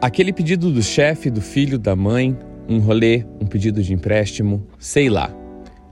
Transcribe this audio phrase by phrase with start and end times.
[0.00, 5.10] Aquele pedido do chefe, do filho, da mãe, um rolê, um pedido de empréstimo, sei
[5.10, 5.28] lá.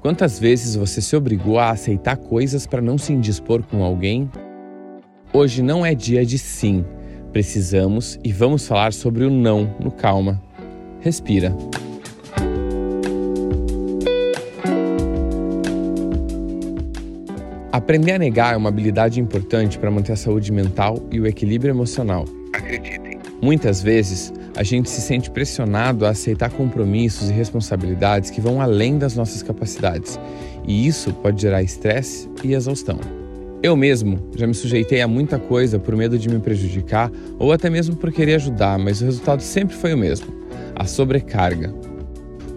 [0.01, 4.30] Quantas vezes você se obrigou a aceitar coisas para não se indispor com alguém?
[5.32, 6.84] Hoje não é dia de sim.
[7.32, 10.41] Precisamos e vamos falar sobre o não no calma.
[11.00, 11.52] Respira.
[17.73, 21.73] Aprender a negar é uma habilidade importante para manter a saúde mental e o equilíbrio
[21.73, 22.25] emocional.
[22.54, 23.05] Acreditem.
[23.41, 28.99] Muitas vezes, a gente se sente pressionado a aceitar compromissos e responsabilidades que vão além
[28.99, 30.18] das nossas capacidades,
[30.67, 32.98] e isso pode gerar estresse e exaustão.
[33.62, 37.69] Eu mesmo já me sujeitei a muita coisa por medo de me prejudicar ou até
[37.69, 40.27] mesmo por querer ajudar, mas o resultado sempre foi o mesmo:
[40.75, 41.75] a sobrecarga.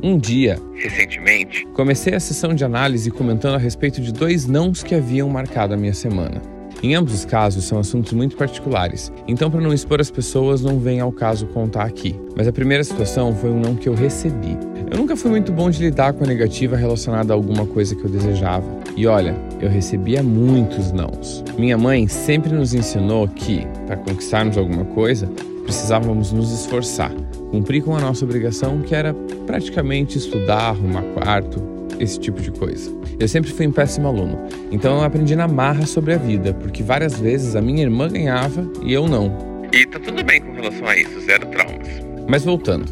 [0.01, 4.95] Um dia, Recentemente, comecei a sessão de análise comentando a respeito de dois nãos que
[4.95, 6.58] haviam marcado a minha semana.
[6.81, 10.79] Em ambos os casos são assuntos muito particulares, então para não expor as pessoas não
[10.79, 12.15] vem ao caso contar aqui.
[12.37, 14.57] Mas a primeira situação foi um não que eu recebi.
[14.89, 18.03] Eu nunca fui muito bom de lidar com a negativa relacionada a alguma coisa que
[18.03, 18.65] eu desejava.
[18.95, 21.43] E olha, eu recebia muitos nãos.
[21.57, 25.29] Minha mãe sempre nos ensinou que, para conquistarmos alguma coisa,
[25.63, 27.11] precisávamos nos esforçar,
[27.51, 29.13] cumprir com a nossa obrigação, que era
[29.45, 31.61] praticamente estudar, arrumar quarto,
[31.99, 32.91] esse tipo de coisa.
[33.19, 34.39] Eu sempre fui um péssimo aluno,
[34.71, 38.69] então eu aprendi na marra sobre a vida, porque várias vezes a minha irmã ganhava
[38.81, 39.67] e eu não.
[39.73, 41.87] e tá tudo bem com relação a isso, zero traumas.
[42.27, 42.85] Mas voltando,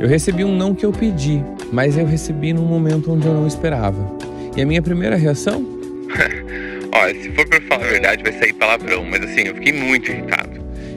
[0.00, 3.46] eu recebi um não que eu pedi, mas eu recebi num momento onde eu não
[3.46, 4.16] esperava.
[4.56, 5.66] E a minha primeira reação?
[6.94, 10.10] Olha, se for pra falar a verdade, vai sair palavrão, mas assim, eu fiquei muito
[10.12, 10.53] irritado.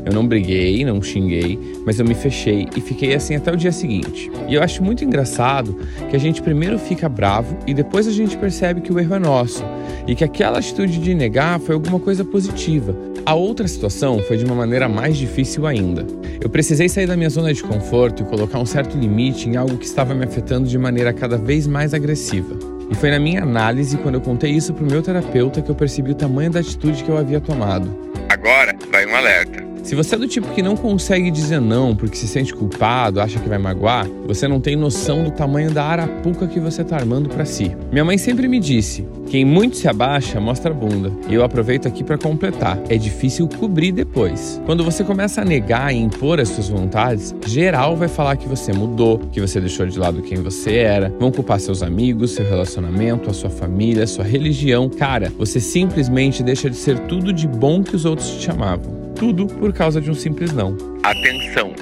[0.08, 3.74] Eu não briguei, não xinguei, mas eu me fechei e fiquei assim até o dia
[3.74, 4.32] seguinte.
[4.48, 5.78] E eu acho muito engraçado
[6.10, 9.20] que a gente primeiro fica bravo e depois a gente percebe que o erro é
[9.20, 9.66] nosso
[10.08, 12.96] e que aquela atitude de negar foi alguma coisa positiva.
[13.26, 16.08] A outra situação foi de uma maneira mais difícil ainda.
[16.40, 19.78] Eu precisei sair da minha zona de conforto e colocar um certo limite em algo
[19.78, 22.58] que estava me afetando de maneira cada vez mais agressiva.
[22.90, 26.12] E foi na minha análise, quando eu contei isso pro meu terapeuta, que eu percebi
[26.12, 27.94] o tamanho da atitude que eu havia tomado.
[28.30, 29.77] Agora vai um alerta.
[29.88, 33.40] Se você é do tipo que não consegue dizer não porque se sente culpado, acha
[33.40, 37.30] que vai magoar, você não tem noção do tamanho da arapuca que você tá armando
[37.30, 37.72] para si.
[37.90, 41.10] Minha mãe sempre me disse: quem muito se abaixa mostra a bunda.
[41.30, 42.78] E eu aproveito aqui para completar.
[42.90, 44.62] É difícil cobrir depois.
[44.66, 48.74] Quando você começa a negar e impor as suas vontades, geral vai falar que você
[48.74, 53.30] mudou, que você deixou de lado quem você era, vão culpar seus amigos, seu relacionamento,
[53.30, 54.90] a sua família, sua religião.
[54.90, 58.97] Cara, você simplesmente deixa de ser tudo de bom que os outros te chamavam.
[59.18, 60.76] Tudo por causa de um simples não.
[61.04, 61.74] Atenção.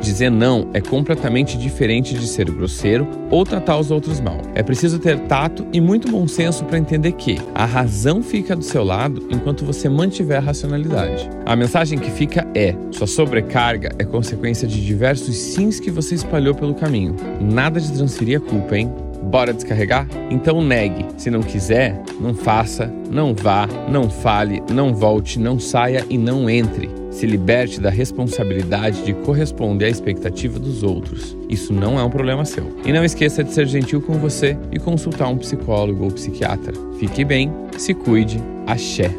[0.00, 4.38] Dizer não é completamente diferente de ser grosseiro ou tratar os outros mal.
[4.54, 8.62] É preciso ter tato e muito bom senso para entender que a razão fica do
[8.62, 11.28] seu lado enquanto você mantiver a racionalidade.
[11.46, 16.54] A mensagem que fica é: sua sobrecarga é consequência de diversos sims que você espalhou
[16.54, 17.16] pelo caminho.
[17.40, 18.92] Nada de transferir a culpa, hein?
[19.24, 20.06] Bora descarregar?
[20.30, 21.06] Então negue.
[21.16, 26.48] Se não quiser, não faça, não vá, não fale, não volte, não saia e não
[26.48, 26.90] entre.
[27.10, 31.36] Se liberte da responsabilidade de corresponder à expectativa dos outros.
[31.48, 32.76] Isso não é um problema seu.
[32.84, 36.72] E não esqueça de ser gentil com você e consultar um psicólogo ou psiquiatra.
[36.98, 39.10] Fique bem, se cuide, axé.